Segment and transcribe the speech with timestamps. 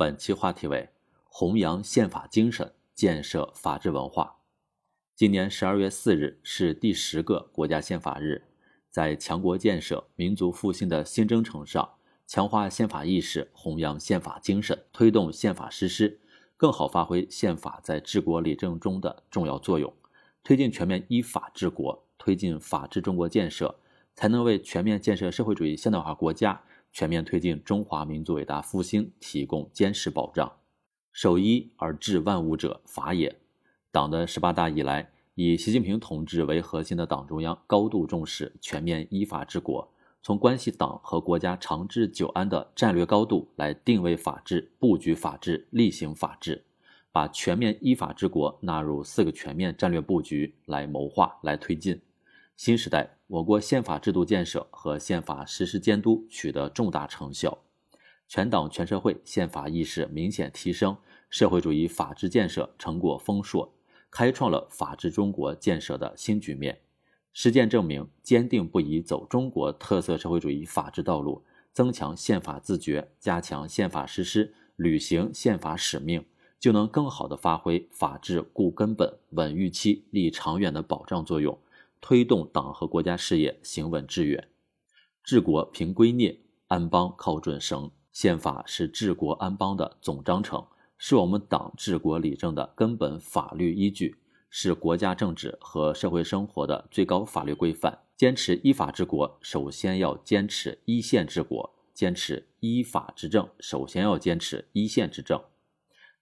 [0.00, 0.88] 本期话题为
[1.24, 4.38] 弘扬宪法精神，建设法治文化。
[5.14, 8.44] 今年十二月四日是第十个国家宪法日，
[8.90, 16.18] 在强国建设、民族复兴的新征程上，强化宪法意识，弘扬宪法精神，推动宪法实施，
[16.56, 19.92] 更好发挥宪法在治国理政中的重要作用，
[20.42, 23.78] 推进全面依法治国，推进法治中国建设，
[24.14, 26.62] 才能为全面建设社会主义现代化国家。
[26.92, 30.50] 全面推进中华民族伟大复兴提供坚实保障。
[31.12, 33.36] 守一而治万物者，法也。
[33.90, 39.92] 党的十八大以来，以习近平同志为核心的党中央高度重视全面依法治国，
[40.22, 46.64] 从关系党和国家长治久安的战略高度来定位法治、布局法治、例行法治，
[47.10, 52.00] 把全面依法治国纳入四个全面战略布局来谋划、来推进。
[52.60, 57.56] 新时代，我国宪法制度建设和宪法实施监督取得重大成效，
[58.28, 60.94] 全党全社会宪法意识明显提升，
[61.30, 63.72] 社会主义法治建设成果丰硕，
[64.10, 66.82] 开创了法治中国建设的新局面。
[67.32, 71.42] 实践证明，坚定不移走中国特色社会主义法治道路，
[71.72, 76.26] 增强宪法自觉，加强宪法实施，履行宪法使命，
[76.58, 81.58] 就能更好地发挥法治固根本、稳预期、立长远的保障作用。
[82.00, 84.48] 推动党和国家事业行稳致远，
[85.22, 87.90] 治国凭规臬，安邦靠准绳。
[88.12, 90.66] 宪法是治国安邦的总章程，
[90.98, 94.16] 是我们党治国理政的根本法律依据，
[94.48, 98.00] 是国家政治和社会生活的最高法律规范。
[98.16, 105.40] 坚持依法治国，首先要坚持依宪治国；坚持依法执政，首先要坚持依宪执政。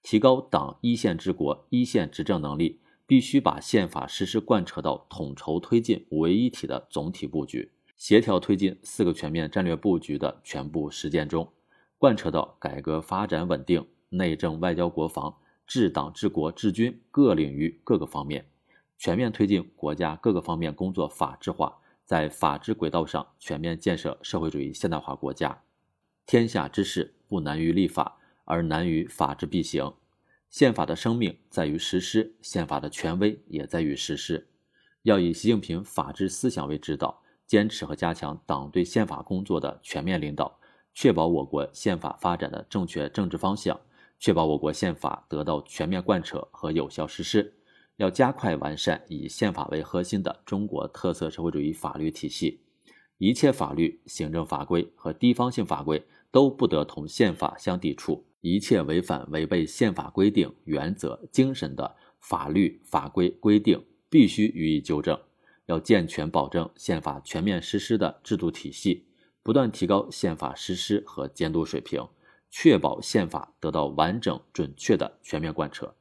[0.03, 2.81] 提高党依宪治国、依宪执政能力。
[3.09, 11.51] 必须把宪法实施贯彻到统筹推进为一体的总体布局，协调推进四个全面战略布局的全部实践中，
[11.97, 15.35] 贯彻到改革发展稳定、内政外交国防、
[15.67, 18.45] 治党治国治军各领域各个方面，
[18.99, 25.63] 全面推进国家各个方面工作法治化，在法治轨道上全面建设社会主义现代化国家。
[26.27, 29.95] 天下之事不难于立法，而难于法治必行。
[30.51, 34.49] 宪法的生命在于实施，宪法的权威也在于实施。
[35.03, 40.59] 要以习近平法治思想为指导，坚持和加强党对宪法工作的全面领导，
[40.95, 43.79] 确保我国宪法发展的正确政治方向，
[44.19, 47.55] 确保我国宪法得到全面贯彻和有效实施。
[47.97, 52.61] 要加快完善以宪法为核心的中国特色社会主义法律体系，
[53.19, 58.25] 一切法律、行政法规和地方性法规都不得同宪法相抵触。
[58.41, 65.19] 一切违反、违背宪法规定、原则、精神的法律法规规定，必须予以纠正。
[65.67, 69.07] 要健全保证宪法全面实施的制度体系，
[69.43, 72.09] 不断提高宪法实施和监督水平，
[72.51, 75.95] 确保宪法得到完整准确的全面贯彻。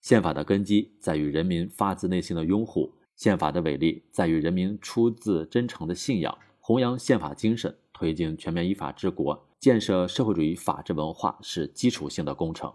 [0.00, 6.38] 宪法的根基在于人民发自内心的拥护，宪法的伟力在于人民出自真诚的信仰。
[6.60, 9.47] 弘扬宪法精神，推进全面依法治国。
[9.60, 12.72] 建设社会主义法治文化是基础性的工程，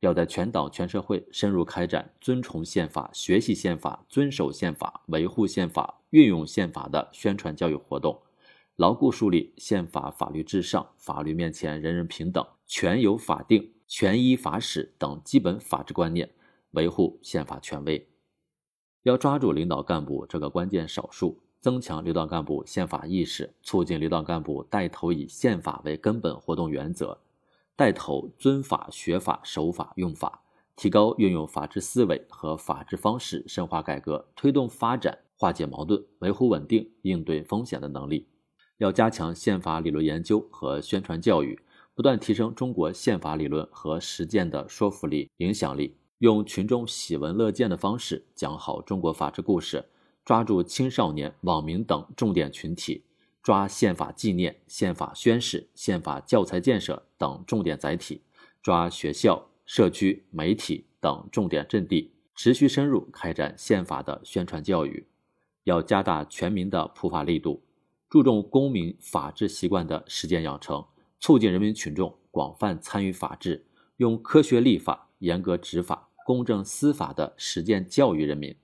[0.00, 8.18] 要在全党全社会深入开展尊崇宪法、学习宪法、遵守宪法、维护宪法、运用宪法的宣传教育活动，
[8.76, 16.30] 牢固树立宪法法律至上、法律面前人人平等、权有法定、权依法使等基本法治观念，
[16.70, 18.08] 维护宪法权威。
[19.02, 21.41] 要抓住领导干部这个关键少数。
[21.62, 27.16] 增强领导干部宪法意识，促进领导干部带头以宪法为根本活动原则，
[27.76, 30.42] 带头尊法、学法、守法、用法，
[30.74, 38.26] 提高运用法治思维和法治方式，深化改革，推动发展，化解矛盾，维护稳定，应对风险的能力。
[38.78, 41.56] 要加强宪法理论研究和宣传教育，
[41.94, 49.84] 不断提升中国宪法理论和实践的说服力、影响力，用群众喜闻乐见的方式讲好中国法治故事。
[50.24, 53.04] 抓住青少年、网民等重点群体，
[53.42, 58.22] 抓宪法纪念、宪法宣誓、宪法教材建设等重点载体，
[58.62, 65.06] 抓学校、社区、媒体等重点阵地，持续深入开展宪法的宣传教育。
[65.64, 67.62] 要加大全民的普法力度，
[68.08, 70.84] 注重公民法治习惯的实践养成，
[71.18, 73.64] 促进人民群众广泛参与法治，
[73.96, 78.54] 用科学立法、严格执法、公正司法的实践教育人民。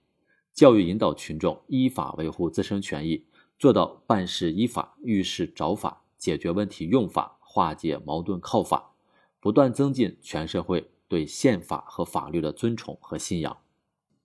[0.59, 3.25] 教育引导群众依法维护自身权益，
[3.61, 8.91] 做到办事依法、遇事找法、解决问题用法、化解矛盾靠法，
[9.39, 13.57] 不断增进全社会对宪法和法律的尊崇和信仰，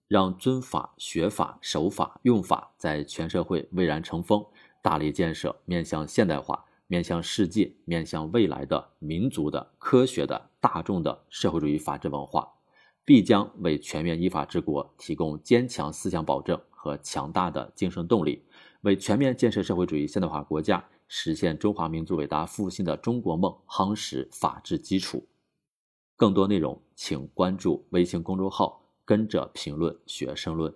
[0.08, 4.44] 让尊法、学法、守法、用法在全社会蔚然成风，
[4.82, 12.52] 大力建设面向现代化、面向世界、面向未来的民族的、科学的、大众的社会主义法治文化，
[13.06, 18.42] 必将为全面依法治国提供坚强思想保证和强大的精神动力，
[18.82, 25.28] 为全面建设社会主义现代化国家、实现中华民族伟大复兴的中国梦夯实法治基础。
[26.16, 30.74] 更多内容，请关注微信公众号“跟着评论学申论”。